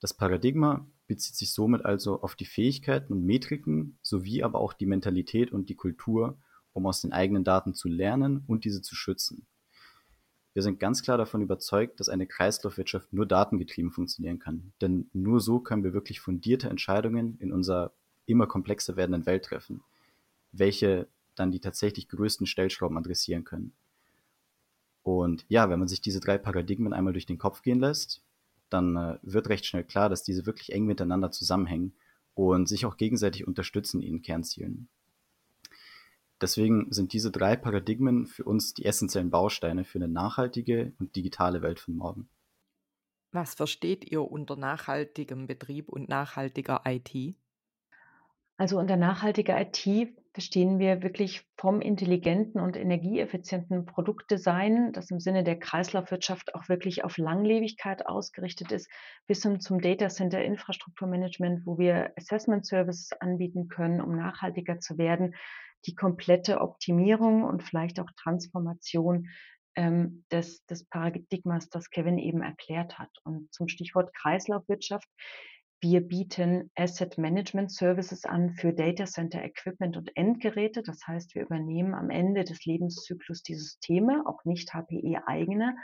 Das 0.00 0.14
Paradigma 0.14 0.86
bezieht 1.06 1.36
sich 1.36 1.52
somit 1.52 1.84
also 1.84 2.20
auf 2.22 2.34
die 2.34 2.44
Fähigkeiten 2.44 3.12
und 3.12 3.24
Metriken 3.24 3.98
sowie 4.02 4.42
aber 4.42 4.60
auch 4.60 4.72
die 4.72 4.86
Mentalität 4.86 5.52
und 5.52 5.68
die 5.68 5.76
Kultur, 5.76 6.38
um 6.72 6.86
aus 6.86 7.00
den 7.00 7.12
eigenen 7.12 7.44
Daten 7.44 7.74
zu 7.74 7.88
lernen 7.88 8.44
und 8.46 8.64
diese 8.64 8.82
zu 8.82 8.94
schützen. 8.94 9.46
Wir 10.52 10.62
sind 10.62 10.78
ganz 10.78 11.02
klar 11.02 11.18
davon 11.18 11.42
überzeugt, 11.42 11.98
dass 11.98 12.08
eine 12.08 12.26
Kreislaufwirtschaft 12.26 13.12
nur 13.12 13.26
datengetrieben 13.26 13.90
funktionieren 13.90 14.38
kann. 14.38 14.72
Denn 14.80 15.10
nur 15.12 15.40
so 15.40 15.58
können 15.58 15.82
wir 15.82 15.92
wirklich 15.92 16.20
fundierte 16.20 16.68
Entscheidungen 16.68 17.36
in 17.38 17.52
unserer 17.52 17.92
immer 18.26 18.46
komplexer 18.46 18.96
werdenden 18.96 19.26
Welt 19.26 19.44
treffen, 19.44 19.82
welche 20.52 21.08
dann 21.34 21.50
die 21.50 21.60
tatsächlich 21.60 22.08
größten 22.08 22.46
Stellschrauben 22.46 22.96
adressieren 22.96 23.44
können. 23.44 23.72
Und 25.02 25.44
ja, 25.48 25.68
wenn 25.68 25.78
man 25.78 25.88
sich 25.88 26.00
diese 26.00 26.20
drei 26.20 26.38
Paradigmen 26.38 26.92
einmal 26.92 27.12
durch 27.12 27.26
den 27.26 27.38
Kopf 27.38 27.62
gehen 27.62 27.80
lässt, 27.80 28.22
dann 28.70 28.96
äh, 28.96 29.18
wird 29.22 29.48
recht 29.48 29.66
schnell 29.66 29.84
klar, 29.84 30.08
dass 30.08 30.22
diese 30.22 30.46
wirklich 30.46 30.72
eng 30.72 30.86
miteinander 30.86 31.30
zusammenhängen 31.30 31.94
und 32.34 32.68
sich 32.68 32.86
auch 32.86 32.96
gegenseitig 32.96 33.46
unterstützen 33.46 34.02
in 34.02 34.22
Kernzielen. 34.22 34.88
Deswegen 36.40 36.92
sind 36.92 37.12
diese 37.12 37.30
drei 37.30 37.54
Paradigmen 37.56 38.26
für 38.26 38.44
uns 38.44 38.74
die 38.74 38.84
essentiellen 38.84 39.30
Bausteine 39.30 39.84
für 39.84 39.98
eine 39.98 40.08
nachhaltige 40.08 40.92
und 40.98 41.14
digitale 41.16 41.62
Welt 41.62 41.78
von 41.78 41.96
morgen. 41.96 42.28
Was 43.30 43.54
versteht 43.54 44.10
ihr 44.10 44.22
unter 44.22 44.56
nachhaltigem 44.56 45.46
Betrieb 45.46 45.88
und 45.88 46.08
nachhaltiger 46.08 46.82
IT? 46.86 47.36
Also 48.56 48.78
unter 48.78 48.96
nachhaltiger 48.96 49.60
IT 49.60 50.16
verstehen 50.34 50.80
wir 50.80 51.02
wirklich 51.02 51.46
vom 51.56 51.80
intelligenten 51.80 52.60
und 52.60 52.76
energieeffizienten 52.76 53.86
Produktdesign, 53.86 54.92
das 54.92 55.10
im 55.12 55.20
Sinne 55.20 55.44
der 55.44 55.60
Kreislaufwirtschaft 55.60 56.56
auch 56.56 56.68
wirklich 56.68 57.04
auf 57.04 57.16
Langlebigkeit 57.18 58.06
ausgerichtet 58.06 58.72
ist, 58.72 58.90
bis 59.28 59.42
hin 59.44 59.60
zum 59.60 59.80
Data 59.80 60.08
Center 60.08 60.42
Infrastrukturmanagement, 60.42 61.64
wo 61.64 61.78
wir 61.78 62.12
Assessment 62.16 62.66
Services 62.66 63.12
anbieten 63.20 63.68
können, 63.68 64.00
um 64.00 64.16
nachhaltiger 64.16 64.80
zu 64.80 64.98
werden, 64.98 65.36
die 65.86 65.94
komplette 65.94 66.60
Optimierung 66.60 67.44
und 67.44 67.62
vielleicht 67.62 68.00
auch 68.00 68.10
Transformation 68.16 69.28
ähm, 69.76 70.24
des, 70.32 70.64
des 70.66 70.84
Paradigmas, 70.84 71.68
das 71.68 71.90
Kevin 71.90 72.18
eben 72.18 72.42
erklärt 72.42 72.98
hat. 72.98 73.10
Und 73.22 73.52
zum 73.52 73.68
Stichwort 73.68 74.12
Kreislaufwirtschaft. 74.14 75.08
Wir 75.84 76.00
bieten 76.00 76.70
Asset 76.76 77.18
Management 77.18 77.70
Services 77.70 78.24
an 78.24 78.54
für 78.54 78.72
Data 78.72 79.04
Center 79.04 79.44
Equipment 79.44 79.98
und 79.98 80.16
Endgeräte. 80.16 80.82
Das 80.82 81.06
heißt, 81.06 81.34
wir 81.34 81.42
übernehmen 81.42 81.92
am 81.92 82.08
Ende 82.08 82.42
des 82.42 82.64
Lebenszyklus 82.64 83.42
die 83.42 83.54
Systeme, 83.54 84.22
auch 84.24 84.46
nicht 84.46 84.72
HPE 84.72 85.24
eigene, 85.26 85.76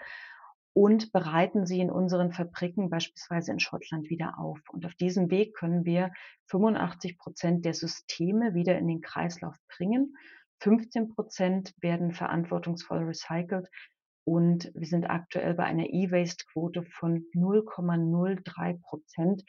und 0.73 1.13
bereiten 1.13 1.67
sie 1.67 1.81
in 1.81 1.91
unseren 1.91 2.33
Fabriken 2.33 2.89
beispielsweise 2.89 3.53
in 3.53 3.61
Schottland 3.61 4.09
wieder 4.09 4.39
auf. 4.39 4.59
Und 4.73 4.87
auf 4.87 4.95
diesem 4.95 5.31
Weg 5.31 5.55
können 5.55 5.85
wir 5.85 6.11
85 6.47 7.19
Prozent 7.19 7.67
der 7.67 7.75
Systeme 7.75 8.55
wieder 8.55 8.79
in 8.79 8.89
den 8.89 9.03
Kreislauf 9.03 9.57
bringen. 9.69 10.17
15 10.61 11.15
Prozent 11.15 11.75
werden 11.83 12.13
verantwortungsvoll 12.13 13.05
recycelt 13.05 13.69
und 14.25 14.71
wir 14.75 14.87
sind 14.87 15.11
aktuell 15.11 15.53
bei 15.53 15.65
einer 15.65 15.91
E-Waste-Quote 15.91 16.85
von 16.85 17.27
0,03 17.35 18.81
Prozent, 18.81 19.45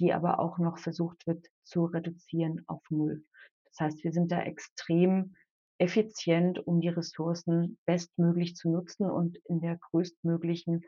die 0.00 0.12
aber 0.12 0.38
auch 0.38 0.58
noch 0.58 0.78
versucht 0.78 1.26
wird 1.26 1.46
zu 1.64 1.84
reduzieren 1.84 2.62
auf 2.66 2.82
Null. 2.90 3.24
Das 3.64 3.80
heißt, 3.80 4.04
wir 4.04 4.12
sind 4.12 4.30
da 4.30 4.42
extrem 4.42 5.34
effizient, 5.78 6.64
um 6.66 6.80
die 6.80 6.88
Ressourcen 6.88 7.78
bestmöglich 7.86 8.56
zu 8.56 8.70
nutzen 8.70 9.10
und 9.10 9.38
in 9.46 9.60
der 9.60 9.76
größtmöglichen 9.76 10.84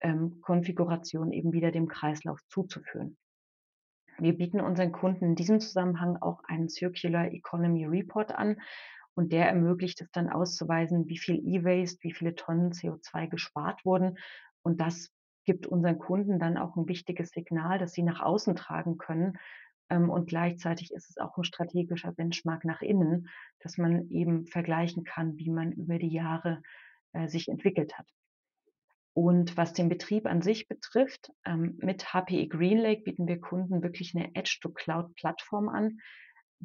ähm, 0.00 0.40
Konfiguration 0.40 1.32
eben 1.32 1.52
wieder 1.52 1.72
dem 1.72 1.88
Kreislauf 1.88 2.40
zuzuführen. 2.48 3.16
Wir 4.18 4.36
bieten 4.36 4.60
unseren 4.60 4.92
Kunden 4.92 5.24
in 5.24 5.34
diesem 5.34 5.60
Zusammenhang 5.60 6.16
auch 6.16 6.42
einen 6.44 6.68
Circular 6.68 7.32
Economy 7.32 7.86
Report 7.86 8.32
an 8.32 8.60
und 9.14 9.32
der 9.32 9.46
ermöglicht 9.48 10.00
es 10.00 10.10
dann 10.12 10.28
auszuweisen, 10.28 11.08
wie 11.08 11.18
viel 11.18 11.36
E-Waste, 11.36 11.98
wie 12.02 12.12
viele 12.12 12.34
Tonnen 12.34 12.72
CO2 12.72 13.28
gespart 13.28 13.84
wurden 13.84 14.18
und 14.62 14.80
das 14.80 15.10
gibt 15.44 15.66
unseren 15.66 15.98
Kunden 15.98 16.38
dann 16.38 16.56
auch 16.56 16.76
ein 16.76 16.88
wichtiges 16.88 17.30
Signal, 17.30 17.78
das 17.78 17.92
sie 17.92 18.02
nach 18.02 18.20
außen 18.20 18.56
tragen 18.56 18.98
können, 18.98 19.38
ähm, 19.92 20.08
und 20.08 20.28
gleichzeitig 20.28 20.92
ist 20.92 21.10
es 21.10 21.18
auch 21.18 21.36
ein 21.36 21.44
strategischer 21.44 22.12
Benchmark 22.12 22.64
nach 22.64 22.80
innen, 22.80 23.28
dass 23.60 23.76
man 23.76 24.08
eben 24.10 24.46
vergleichen 24.46 25.04
kann, 25.04 25.36
wie 25.36 25.50
man 25.50 25.72
über 25.72 25.98
die 25.98 26.12
Jahre 26.12 26.62
äh, 27.12 27.28
sich 27.28 27.48
entwickelt 27.48 27.98
hat. 27.98 28.06
Und 29.14 29.58
was 29.58 29.74
den 29.74 29.90
Betrieb 29.90 30.26
an 30.26 30.40
sich 30.40 30.66
betrifft, 30.66 31.30
ähm, 31.44 31.78
mit 31.82 32.14
HPE 32.14 32.48
GreenLake 32.48 33.02
bieten 33.02 33.26
wir 33.26 33.38
Kunden 33.38 33.82
wirklich 33.82 34.16
eine 34.16 34.34
Edge-to-Cloud-Plattform 34.34 35.68
an, 35.68 35.98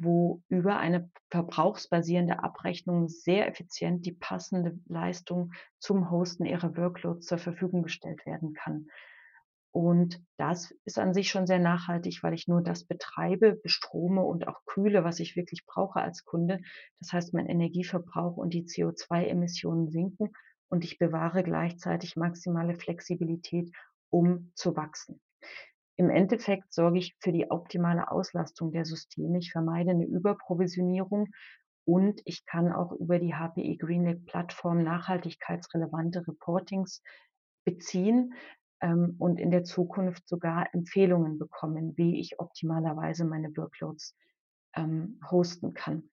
wo 0.00 0.42
über 0.48 0.78
eine 0.78 1.10
verbrauchsbasierende 1.30 2.42
Abrechnung 2.42 3.08
sehr 3.08 3.48
effizient 3.48 4.06
die 4.06 4.12
passende 4.12 4.78
Leistung 4.86 5.52
zum 5.78 6.10
Hosten 6.10 6.46
ihrer 6.46 6.76
Workloads 6.76 7.26
zur 7.26 7.38
Verfügung 7.38 7.82
gestellt 7.82 8.24
werden 8.24 8.54
kann. 8.54 8.86
Und 9.72 10.22
das 10.38 10.74
ist 10.84 10.98
an 10.98 11.14
sich 11.14 11.28
schon 11.28 11.46
sehr 11.46 11.58
nachhaltig, 11.58 12.22
weil 12.22 12.32
ich 12.32 12.48
nur 12.48 12.62
das 12.62 12.84
betreibe, 12.84 13.56
bestrome 13.56 14.22
und 14.22 14.48
auch 14.48 14.64
kühle, 14.66 15.04
was 15.04 15.20
ich 15.20 15.36
wirklich 15.36 15.66
brauche 15.66 16.00
als 16.00 16.24
Kunde. 16.24 16.60
Das 17.00 17.12
heißt, 17.12 17.34
mein 17.34 17.46
Energieverbrauch 17.46 18.36
und 18.36 18.54
die 18.54 18.64
CO2-Emissionen 18.64 19.90
sinken 19.90 20.32
und 20.68 20.84
ich 20.84 20.98
bewahre 20.98 21.42
gleichzeitig 21.42 22.16
maximale 22.16 22.76
Flexibilität, 22.76 23.74
um 24.10 24.52
zu 24.54 24.76
wachsen. 24.76 25.20
Im 25.98 26.08
Endeffekt 26.08 26.72
sorge 26.72 26.98
ich 26.98 27.16
für 27.20 27.32
die 27.32 27.50
optimale 27.50 28.10
Auslastung 28.10 28.72
der 28.72 28.86
Systeme. 28.86 29.38
Ich 29.38 29.52
vermeide 29.52 29.90
eine 29.90 30.06
Überprovisionierung 30.06 31.28
und 31.84 32.22
ich 32.24 32.46
kann 32.46 32.72
auch 32.72 32.92
über 32.92 33.18
die 33.18 33.34
HPE 33.34 33.76
GreenLake 33.76 34.24
Plattform 34.24 34.82
nachhaltigkeitsrelevante 34.82 36.26
Reportings 36.26 37.02
beziehen, 37.64 38.32
ähm, 38.80 39.16
und 39.18 39.40
in 39.40 39.50
der 39.50 39.64
Zukunft 39.64 40.28
sogar 40.28 40.72
Empfehlungen 40.72 41.38
bekommen, 41.38 41.96
wie 41.96 42.20
ich 42.20 42.38
optimalerweise 42.38 43.24
meine 43.24 43.48
Workloads 43.56 44.16
ähm, 44.76 45.20
hosten 45.30 45.74
kann. 45.74 46.10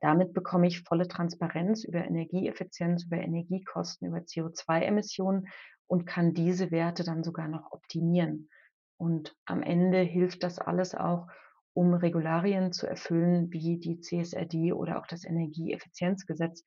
Damit 0.00 0.34
bekomme 0.34 0.66
ich 0.66 0.82
volle 0.82 1.08
Transparenz 1.08 1.84
über 1.84 2.04
Energieeffizienz, 2.04 3.04
über 3.04 3.16
Energiekosten, 3.16 4.08
über 4.08 4.18
CO2-Emissionen 4.18 5.48
und 5.86 6.06
kann 6.06 6.34
diese 6.34 6.70
Werte 6.70 7.04
dann 7.04 7.22
sogar 7.22 7.48
noch 7.48 7.72
optimieren. 7.72 8.50
Und 8.98 9.36
am 9.44 9.62
Ende 9.62 10.00
hilft 10.00 10.42
das 10.42 10.58
alles 10.58 10.94
auch, 10.94 11.28
um 11.74 11.92
Regularien 11.94 12.72
zu 12.72 12.86
erfüllen, 12.86 13.52
wie 13.52 13.78
die 13.78 14.00
CSRD 14.00 14.72
oder 14.72 14.98
auch 14.98 15.06
das 15.06 15.24
Energieeffizienzgesetz, 15.24 16.64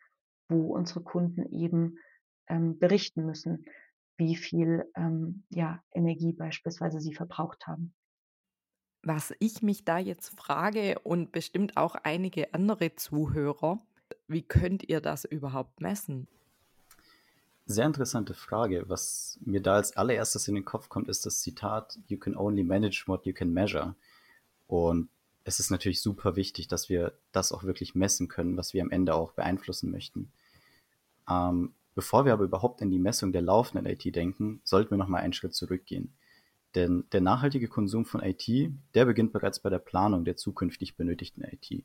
wo 0.49 0.73
unsere 0.75 1.01
Kunden 1.01 1.51
eben 1.51 1.97
ähm, 2.47 2.77
berichten 2.77 3.25
müssen 3.25 3.65
wie 4.19 4.35
viel 4.35 4.85
ähm, 4.95 5.43
ja, 5.49 5.81
Energie 5.91 6.33
beispielsweise 6.33 6.99
sie 6.99 7.13
verbraucht 7.13 7.65
haben. 7.65 7.95
Was 9.01 9.33
ich 9.39 9.63
mich 9.63 9.85
da 9.85 9.97
jetzt 9.97 10.37
frage 10.37 10.99
und 10.99 11.31
bestimmt 11.31 11.77
auch 11.77 11.95
einige 11.95 12.53
andere 12.53 12.95
Zuhörer, 12.95 13.79
wie 14.27 14.43
könnt 14.43 14.87
ihr 14.89 14.99
das 14.99 15.23
überhaupt 15.23 15.79
messen? 15.79 16.27
Sehr 17.71 17.85
interessante 17.85 18.33
Frage. 18.33 18.85
Was 18.87 19.37
mir 19.45 19.61
da 19.61 19.75
als 19.75 19.95
allererstes 19.95 20.47
in 20.47 20.55
den 20.55 20.65
Kopf 20.65 20.89
kommt, 20.89 21.07
ist 21.07 21.27
das 21.27 21.41
Zitat, 21.41 21.99
You 22.07 22.17
can 22.17 22.35
only 22.35 22.63
manage 22.63 23.03
what 23.05 23.27
you 23.27 23.33
can 23.33 23.53
measure. 23.53 23.93
Und 24.65 25.07
es 25.43 25.59
ist 25.59 25.69
natürlich 25.69 26.01
super 26.01 26.35
wichtig, 26.35 26.67
dass 26.67 26.89
wir 26.89 27.13
das 27.31 27.51
auch 27.51 27.63
wirklich 27.63 27.93
messen 27.93 28.27
können, 28.27 28.57
was 28.57 28.73
wir 28.73 28.81
am 28.81 28.89
Ende 28.89 29.13
auch 29.13 29.33
beeinflussen 29.33 29.91
möchten. 29.91 30.31
Ähm, 31.29 31.75
bevor 31.93 32.25
wir 32.25 32.33
aber 32.33 32.45
überhaupt 32.45 32.81
in 32.81 32.89
die 32.89 32.97
Messung 32.97 33.33
der 33.33 33.43
laufenden 33.43 33.85
IT 33.85 34.15
denken, 34.15 34.61
sollten 34.63 34.89
wir 34.89 34.97
nochmal 34.97 35.21
einen 35.21 35.33
Schritt 35.33 35.53
zurückgehen. 35.53 36.15
Denn 36.73 37.03
der 37.11 37.21
nachhaltige 37.21 37.67
Konsum 37.67 38.03
von 38.03 38.23
IT, 38.23 38.49
der 38.95 39.05
beginnt 39.05 39.31
bereits 39.31 39.59
bei 39.59 39.69
der 39.69 39.77
Planung 39.77 40.25
der 40.25 40.37
zukünftig 40.37 40.97
benötigten 40.97 41.43
IT. 41.43 41.83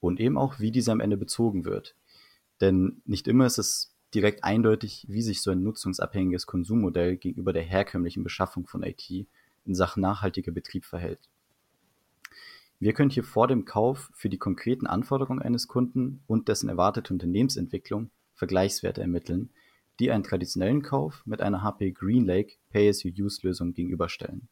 Und 0.00 0.20
eben 0.20 0.38
auch, 0.38 0.58
wie 0.58 0.70
diese 0.70 0.90
am 0.90 1.00
Ende 1.00 1.18
bezogen 1.18 1.66
wird. 1.66 1.96
Denn 2.62 3.02
nicht 3.04 3.28
immer 3.28 3.44
ist 3.44 3.58
es 3.58 3.91
direkt 4.14 4.44
eindeutig, 4.44 5.06
wie 5.08 5.22
sich 5.22 5.42
so 5.42 5.50
ein 5.50 5.62
nutzungsabhängiges 5.62 6.46
Konsummodell 6.46 7.16
gegenüber 7.16 7.52
der 7.52 7.62
herkömmlichen 7.62 8.24
Beschaffung 8.24 8.66
von 8.66 8.82
IT 8.82 9.10
in 9.64 9.74
Sachen 9.74 10.00
nachhaltiger 10.00 10.52
Betrieb 10.52 10.84
verhält. 10.84 11.30
Wir 12.78 12.92
können 12.92 13.10
hier 13.10 13.24
vor 13.24 13.46
dem 13.46 13.64
Kauf 13.64 14.10
für 14.12 14.28
die 14.28 14.38
konkreten 14.38 14.86
Anforderungen 14.86 15.40
eines 15.40 15.68
Kunden 15.68 16.22
und 16.26 16.48
dessen 16.48 16.68
erwartete 16.68 17.12
Unternehmensentwicklung 17.12 18.10
Vergleichswerte 18.34 19.00
ermitteln, 19.00 19.50
die 20.00 20.10
einen 20.10 20.24
traditionellen 20.24 20.82
Kauf 20.82 21.22
mit 21.24 21.40
einer 21.40 21.62
HP 21.62 21.92
GreenLake 21.92 22.56
Pay-as-you-Use-Lösung 22.70 23.72
gegenüberstellen. 23.72 24.48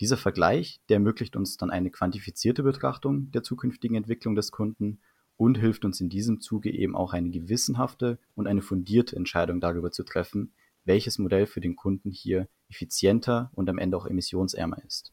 Dieser 0.00 0.16
Vergleich, 0.16 0.80
der 0.88 0.96
ermöglicht 0.96 1.36
uns 1.36 1.56
dann 1.56 1.70
eine 1.70 1.90
quantifizierte 1.90 2.62
Betrachtung 2.64 3.30
der 3.30 3.42
zukünftigen 3.42 3.96
Entwicklung 3.96 4.34
des 4.34 4.50
Kunden 4.50 4.98
und 5.36 5.58
hilft 5.58 5.84
uns 5.84 6.00
in 6.00 6.08
diesem 6.08 6.40
Zuge 6.40 6.70
eben 6.70 6.96
auch 6.96 7.12
eine 7.12 7.30
gewissenhafte 7.30 8.18
und 8.34 8.46
eine 8.46 8.62
fundierte 8.62 9.16
Entscheidung 9.16 9.60
darüber 9.60 9.90
zu 9.90 10.02
treffen, 10.02 10.52
welches 10.84 11.18
Modell 11.18 11.46
für 11.46 11.60
den 11.60 11.76
Kunden 11.76 12.10
hier 12.10 12.48
effizienter 12.68 13.50
und 13.54 13.68
am 13.68 13.78
Ende 13.78 13.96
auch 13.96 14.06
emissionsärmer 14.06 14.82
ist. 14.84 15.12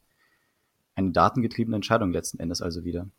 Eine 0.96 1.12
datengetriebene 1.12 1.76
Entscheidung 1.76 2.12
letzten 2.12 2.40
Endes 2.40 2.62
also 2.62 2.86
wieder. 2.86 3.10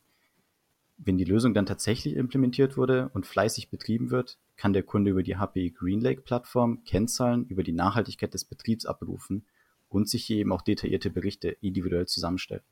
Wenn 0.97 1.19
die 1.19 1.25
Lösung 1.25 1.55
dann 1.55 1.67
tatsächlich 1.67 2.15
implementiert 2.15 2.77
wurde 2.77 3.11
und 3.15 3.27
fleißig 3.27 3.69
betrieben 3.69 4.11
wird, 4.11 4.39
kann 4.57 4.73
der 4.73 4.85
Kunde 4.85 5.11
über 5.11 5.25
die 5.25 5.37
HPE 5.37 5.71
GreenLake-Plattform 5.71 6.85
Kennzahlen 6.85 7.47
über 7.47 7.65
die 7.65 7.73
Nachhaltigkeit 7.73 8.33
des 8.33 8.45
Betriebs 8.45 8.87
abrufen 8.87 9.45
und 9.89 10.09
sich 10.09 10.25
hier 10.25 10.39
eben 10.39 10.53
auch 10.53 10.63
detaillierte 10.63 11.11
Berichte 11.11 11.49
individuell 11.61 12.07
zusammenstellen. 12.07 12.63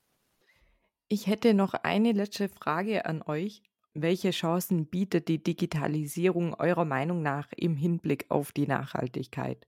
Ich 1.09 1.27
hätte 1.27 1.53
noch 1.53 1.75
eine 1.75 2.12
letzte 2.12 2.49
Frage 2.49 3.05
an 3.07 3.23
euch. 3.23 3.62
Welche 3.94 4.30
Chancen 4.30 4.87
bietet 4.87 5.28
die 5.28 5.42
Digitalisierung 5.42 6.54
eurer 6.54 6.87
Meinung 6.87 7.20
nach 7.22 7.49
im 7.56 7.76
Hinblick 7.76 8.26
auf 8.30 8.52
die 8.52 8.66
Nachhaltigkeit? 8.66 9.66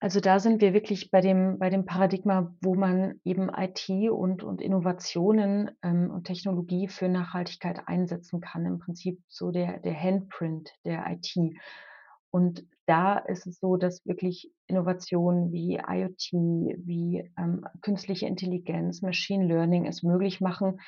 Also 0.00 0.20
da 0.20 0.38
sind 0.38 0.60
wir 0.60 0.74
wirklich 0.74 1.10
bei 1.10 1.20
dem, 1.20 1.58
bei 1.58 1.70
dem 1.70 1.84
Paradigma, 1.84 2.54
wo 2.60 2.74
man 2.74 3.20
eben 3.24 3.50
IT 3.54 3.88
und, 4.10 4.42
und 4.42 4.60
Innovationen 4.60 5.70
ähm, 5.82 6.10
und 6.10 6.24
Technologie 6.24 6.88
für 6.88 7.08
Nachhaltigkeit 7.08 7.86
einsetzen 7.86 8.40
kann. 8.40 8.66
Im 8.66 8.78
Prinzip 8.78 9.20
so 9.28 9.50
der, 9.50 9.78
der 9.80 9.98
Handprint 9.98 10.72
der 10.84 11.06
IT. 11.10 11.34
Und 12.30 12.66
da 12.86 13.16
ist 13.16 13.46
es 13.46 13.60
so, 13.60 13.76
dass 13.76 14.04
wirklich 14.04 14.52
Innovationen 14.66 15.52
wie 15.52 15.76
IoT, 15.76 16.32
wie 16.84 17.30
ähm, 17.38 17.64
künstliche 17.80 18.26
Intelligenz, 18.26 19.00
Machine 19.00 19.46
Learning 19.46 19.86
es 19.86 20.02
möglich 20.02 20.40
machen, 20.40 20.80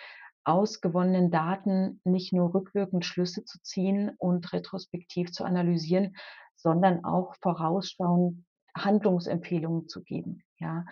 aus 0.47 0.81
gewonnenen 0.81 1.31
Daten 1.31 2.01
nicht 2.05 2.33
nur 2.33 2.55
rückwirkend 2.55 3.05
Schlüsse 3.05 3.45
zu 3.45 3.61
ziehen 3.63 4.13
und 4.19 4.53
retrospektiv 4.53 5.33
zu 5.33 5.45
analysieren, 5.45 6.17
sondern 6.57 7.05
auch 7.05 7.35
vorausschauend 7.43 8.45
Handlungsempfehlungen 8.77 9.89
zu 9.89 10.03
geben, 10.03 10.43
ja. 10.59 10.85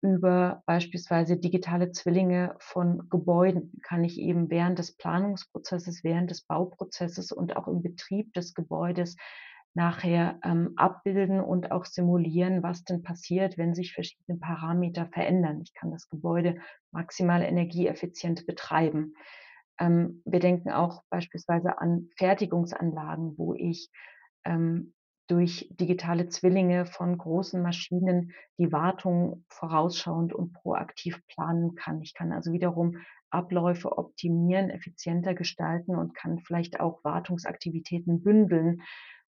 Über 0.00 0.62
beispielsweise 0.64 1.38
digitale 1.38 1.90
Zwillinge 1.90 2.54
von 2.60 3.08
Gebäuden 3.08 3.80
kann 3.82 4.04
ich 4.04 4.18
eben 4.20 4.48
während 4.48 4.78
des 4.78 4.96
Planungsprozesses, 4.96 6.04
während 6.04 6.30
des 6.30 6.42
Bauprozesses 6.42 7.32
und 7.32 7.56
auch 7.56 7.66
im 7.66 7.82
Betrieb 7.82 8.32
des 8.34 8.54
Gebäudes 8.54 9.16
nachher 9.74 10.38
ähm, 10.42 10.72
abbilden 10.76 11.40
und 11.40 11.70
auch 11.70 11.84
simulieren, 11.84 12.62
was 12.62 12.84
denn 12.84 13.02
passiert, 13.02 13.58
wenn 13.58 13.74
sich 13.74 13.92
verschiedene 13.92 14.38
Parameter 14.38 15.06
verändern. 15.06 15.60
Ich 15.62 15.74
kann 15.74 15.90
das 15.90 16.08
Gebäude 16.08 16.56
maximal 16.90 17.42
energieeffizient 17.42 18.46
betreiben. 18.46 19.14
Ähm, 19.78 20.22
wir 20.24 20.40
denken 20.40 20.70
auch 20.70 21.02
beispielsweise 21.10 21.78
an 21.78 22.08
Fertigungsanlagen, 22.16 23.38
wo 23.38 23.54
ich 23.54 23.90
ähm, 24.44 24.94
durch 25.28 25.68
digitale 25.70 26.28
Zwillinge 26.28 26.86
von 26.86 27.16
großen 27.16 27.62
Maschinen 27.62 28.32
die 28.58 28.72
Wartung 28.72 29.44
vorausschauend 29.48 30.32
und 30.32 30.54
proaktiv 30.54 31.20
planen 31.28 31.74
kann. 31.74 32.00
Ich 32.00 32.14
kann 32.14 32.32
also 32.32 32.52
wiederum 32.52 32.96
Abläufe 33.30 33.98
optimieren, 33.98 34.70
effizienter 34.70 35.34
gestalten 35.34 35.94
und 35.94 36.14
kann 36.14 36.38
vielleicht 36.38 36.80
auch 36.80 37.04
Wartungsaktivitäten 37.04 38.22
bündeln 38.22 38.82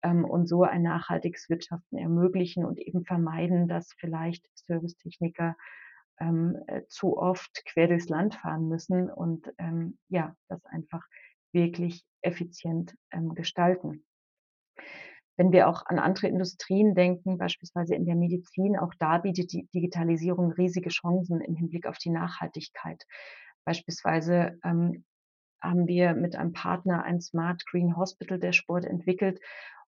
ähm, 0.03 0.25
und 0.25 0.47
so 0.49 0.63
ein 0.65 0.83
nachhaltiges 0.83 1.49
Wirtschaften 1.49 1.99
ermöglichen 1.99 2.65
und 2.65 2.79
eben 2.79 3.05
vermeiden, 3.05 3.69
dass 3.69 3.93
vielleicht 3.99 4.47
Servicetechniker 4.55 5.57
ähm, 6.21 6.57
äh, 6.67 6.83
zu 6.89 7.17
oft 7.17 7.65
quer 7.67 7.89
durchs 7.89 8.09
Land 8.09 8.35
fahren 8.35 8.69
müssen 8.69 9.11
und 9.11 9.53
ähm, 9.59 9.99
ja, 10.09 10.35
das 10.49 10.65
einfach 10.67 11.05
wirklich 11.53 12.05
effizient 12.23 12.95
ähm, 13.11 13.35
gestalten. 13.35 14.05
Wenn 15.37 15.53
wir 15.53 15.69
auch 15.69 15.87
an 15.87 16.01
andere 16.01 16.27
Industrien 16.27 16.97
denken, 16.97 17.39
beispielsweise 17.39 17.95
in 17.95 18.07
der 18.07 18.17
Medizin, 18.17 18.77
auch 18.77 18.93
da 18.99 19.19
bietet 19.19 19.53
die 19.53 19.69
Digitalisierung 19.73 20.51
riesige 20.51 20.89
Chancen 20.89 21.41
im 21.41 21.55
Hinblick 21.55 21.87
auf 21.87 21.97
die 21.99 22.11
Nachhaltigkeit. 22.11 23.05
Beispielsweise 23.65 24.59
ähm, 24.65 25.05
haben 25.63 25.87
wir 25.87 26.15
mit 26.15 26.35
einem 26.35 26.53
Partner 26.53 27.05
ein 27.05 27.21
Smart 27.21 27.65
Green 27.67 27.97
Hospital 27.97 28.39
Dashboard 28.39 28.85
entwickelt 28.85 29.41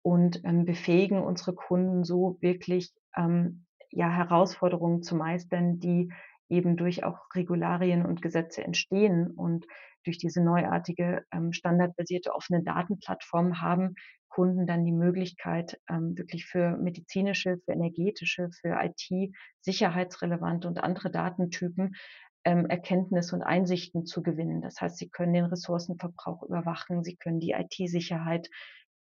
und 0.03 0.43
ähm, 0.45 0.65
befähigen 0.65 1.23
unsere 1.23 1.55
Kunden 1.55 2.05
so 2.05 2.39
wirklich 2.41 2.93
ähm, 3.17 3.67
ja, 3.91 4.09
Herausforderungen 4.09 5.03
zu 5.03 5.17
meistern, 5.17 5.79
die 5.81 6.13
eben 6.49 6.77
durch 6.77 7.05
auch 7.05 7.19
Regularien 7.35 8.05
und 8.05 8.23
Gesetze 8.23 8.65
entstehen 8.65 9.31
und 9.31 9.67
durch 10.05 10.19
diese 10.19 10.43
neuartige 10.43 11.25
ähm, 11.33 11.53
standardbasierte 11.53 12.35
offene 12.35 12.63
Datenplattform 12.63 13.61
haben 13.61 13.95
Kunden 14.31 14.67
dann 14.67 14.85
die 14.85 14.93
Möglichkeit, 14.93 15.79
ähm, 15.91 16.17
wirklich 16.17 16.47
für 16.47 16.77
medizinische, 16.79 17.59
für 17.65 17.73
energetische, 17.73 18.49
für 18.61 18.79
IT, 18.81 19.35
sicherheitsrelevante 19.61 20.69
und 20.69 20.83
andere 20.83 21.11
Datentypen 21.11 21.97
ähm, 22.45 22.67
Erkenntnisse 22.67 23.37
und 23.37 23.43
Einsichten 23.43 24.07
zu 24.07 24.23
gewinnen. 24.23 24.63
Das 24.63 24.81
heißt, 24.81 24.97
sie 24.97 25.11
können 25.11 25.35
den 25.35 25.45
Ressourcenverbrauch 25.45 26.45
überwachen, 26.45 27.03
sie 27.03 27.17
können 27.17 27.41
die 27.41 27.51
IT-Sicherheit 27.51 28.49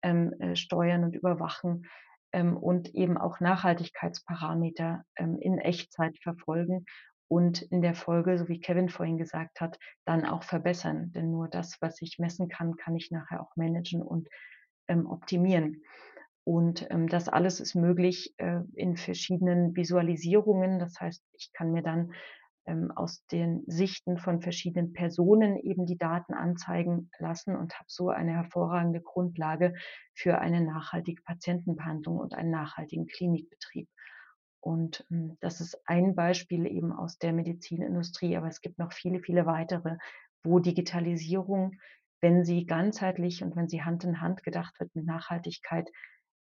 ähm, 0.02 0.32
äh, 0.40 0.56
steuern 0.56 1.04
und 1.04 1.14
überwachen 1.14 1.86
ähm, 2.32 2.56
und 2.56 2.94
eben 2.94 3.18
auch 3.18 3.40
Nachhaltigkeitsparameter 3.40 5.04
ähm, 5.16 5.38
in 5.40 5.58
Echtzeit 5.58 6.18
verfolgen 6.22 6.84
und 7.28 7.62
in 7.62 7.82
der 7.82 7.94
Folge, 7.94 8.38
so 8.38 8.48
wie 8.48 8.60
Kevin 8.60 8.88
vorhin 8.88 9.18
gesagt 9.18 9.60
hat, 9.60 9.78
dann 10.06 10.24
auch 10.24 10.42
verbessern. 10.42 11.12
Denn 11.12 11.30
nur 11.30 11.48
das, 11.48 11.76
was 11.80 12.00
ich 12.00 12.18
messen 12.18 12.48
kann, 12.48 12.76
kann 12.76 12.96
ich 12.96 13.10
nachher 13.10 13.42
auch 13.42 13.54
managen 13.56 14.02
und 14.02 14.28
ähm, 14.88 15.06
optimieren. 15.06 15.82
Und 16.44 16.90
ähm, 16.90 17.08
das 17.08 17.28
alles 17.28 17.60
ist 17.60 17.74
möglich 17.74 18.32
äh, 18.38 18.60
in 18.74 18.96
verschiedenen 18.96 19.76
Visualisierungen. 19.76 20.78
Das 20.78 20.98
heißt, 20.98 21.22
ich 21.34 21.52
kann 21.52 21.72
mir 21.72 21.82
dann 21.82 22.14
ähm, 22.68 22.92
aus 22.92 23.24
den 23.26 23.64
Sichten 23.66 24.18
von 24.18 24.40
verschiedenen 24.40 24.92
Personen 24.92 25.56
eben 25.56 25.86
die 25.86 25.98
Daten 25.98 26.34
anzeigen 26.34 27.10
lassen 27.18 27.56
und 27.56 27.74
habe 27.74 27.86
so 27.88 28.10
eine 28.10 28.32
hervorragende 28.32 29.00
Grundlage 29.00 29.74
für 30.14 30.38
eine 30.38 30.60
nachhaltige 30.60 31.22
Patientenbehandlung 31.22 32.18
und 32.18 32.34
einen 32.34 32.50
nachhaltigen 32.50 33.06
Klinikbetrieb. 33.06 33.88
Und 34.60 35.04
ähm, 35.10 35.36
das 35.40 35.60
ist 35.60 35.80
ein 35.86 36.14
Beispiel 36.14 36.66
eben 36.66 36.92
aus 36.92 37.18
der 37.18 37.32
Medizinindustrie, 37.32 38.36
aber 38.36 38.48
es 38.48 38.60
gibt 38.60 38.78
noch 38.78 38.92
viele, 38.92 39.20
viele 39.20 39.46
weitere, 39.46 39.96
wo 40.44 40.60
Digitalisierung 40.60 41.72
wenn 42.20 42.44
sie 42.44 42.66
ganzheitlich 42.66 43.42
und 43.42 43.54
wenn 43.56 43.68
sie 43.68 43.82
Hand 43.82 44.04
in 44.04 44.20
Hand 44.20 44.42
gedacht 44.42 44.78
wird 44.80 44.94
mit 44.94 45.06
Nachhaltigkeit, 45.06 45.88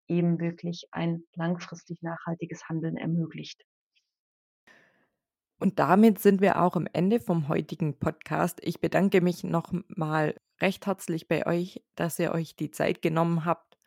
eben 0.09 0.41
wirklich 0.41 0.87
ein 0.91 1.25
langfristig 1.35 2.03
nachhaltiges 2.03 2.69
Handeln 2.69 2.97
ermöglicht. 2.97 3.65
Und 5.62 5.79
damit 5.79 6.18
sind 6.18 6.40
wir 6.40 6.61
auch 6.61 6.75
am 6.75 6.88
Ende 6.92 7.20
vom 7.20 7.46
heutigen 7.46 7.96
Podcast. 7.96 8.59
Ich 8.64 8.81
bedanke 8.81 9.20
mich 9.20 9.44
nochmal 9.44 10.35
recht 10.61 10.87
herzlich 10.87 11.29
bei 11.29 11.46
euch, 11.46 11.85
dass 11.94 12.18
ihr 12.18 12.33
euch 12.33 12.57
die 12.57 12.72
Zeit 12.72 13.01
genommen 13.01 13.44
habt 13.44 13.79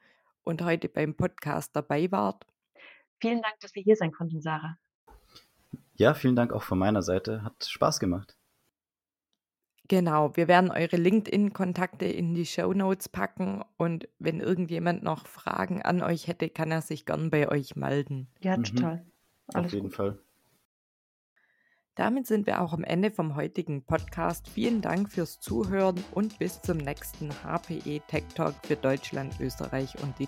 und 0.46 0.62
heute 0.62 0.88
beim 0.88 1.16
Podcast 1.16 1.76
dabei 1.76 2.10
wart. 2.14 2.46
Vielen 3.20 3.42
Dank, 3.42 3.60
dass 3.60 3.76
wir 3.76 3.84
hier 3.84 3.98
sein 3.98 4.14
konnten, 4.14 4.40
Sarah. 4.40 4.78
Ja, 5.96 6.14
vielen 6.14 6.38
Dank 6.38 6.54
auch 6.54 6.64
von 6.64 6.80
meiner 6.80 7.02
Seite. 7.02 7.44
Hat 7.44 7.66
Spaß 7.66 8.00
gemacht. 8.00 8.38
Genau, 9.90 10.34
wir 10.38 10.48
werden 10.48 10.72
eure 10.72 10.96
LinkedIn-Kontakte 10.96 12.06
in 12.06 12.36
die 12.36 12.46
Show 12.46 12.72
Notes 12.72 13.10
packen 13.10 13.66
und 13.76 14.08
wenn 14.18 14.40
irgendjemand 14.40 15.04
noch 15.04 15.28
Fragen 15.28 15.82
an 15.82 16.02
euch 16.02 16.30
hätte, 16.30 16.48
kann 16.48 16.72
er 16.72 16.82
sich 16.82 17.06
gern 17.06 17.32
bei 17.32 17.50
euch 17.50 17.76
melden. 17.76 18.30
Ja, 18.40 18.56
mhm. 18.56 18.64
total. 18.64 19.06
Alles 19.54 19.66
Auf 19.66 19.74
jeden 19.74 19.88
gut. 19.88 19.96
Fall. 19.96 20.25
Damit 21.96 22.28
sind 22.28 22.46
wir 22.46 22.62
auch 22.62 22.74
am 22.74 22.84
Ende 22.84 23.10
vom 23.10 23.36
heutigen 23.36 23.82
Podcast. 23.82 24.50
Vielen 24.50 24.82
Dank 24.82 25.10
fürs 25.10 25.40
Zuhören 25.40 26.04
und 26.12 26.38
bis 26.40 26.62
zum 26.62 26.78
nächsten 26.78 27.30
HPE 27.44 28.02
Tech 28.08 28.26
Talk 28.36 28.54
für 28.64 28.76
Deutschland, 28.76 29.40
Österreich 29.40 29.96
und 30.04 30.20
die 30.20 30.28